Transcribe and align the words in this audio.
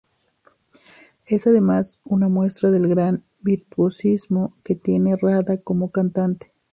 Es 1.27 1.45
además 1.45 1.99
una 2.05 2.27
muestra 2.27 2.71
del 2.71 2.87
gran 2.87 3.23
virtuosismo 3.41 4.51
que 4.63 4.73
tiene 4.73 5.15
Rada 5.15 5.57
como 5.61 5.91
cantante. 5.91 6.51